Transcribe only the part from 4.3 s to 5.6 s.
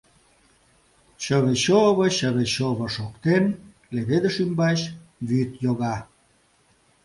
ӱмбач вӱд